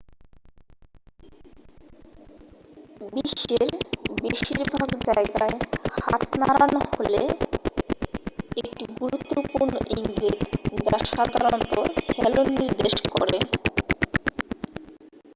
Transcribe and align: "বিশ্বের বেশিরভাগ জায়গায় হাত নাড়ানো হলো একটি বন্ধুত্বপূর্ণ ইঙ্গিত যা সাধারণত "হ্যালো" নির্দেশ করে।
"বিশ্বের 3.15 3.69
বেশিরভাগ 4.17 4.87
জায়গায় 5.07 5.55
হাত 5.97 6.23
নাড়ানো 6.39 6.79
হলো 6.89 7.21
একটি 8.57 8.83
বন্ধুত্বপূর্ণ 8.91 9.73
ইঙ্গিত 9.97 10.39
যা 10.85 10.97
সাধারণত 11.07 11.73
"হ্যালো" 12.09 12.41
নির্দেশ 12.53 12.95
করে। 13.11 13.37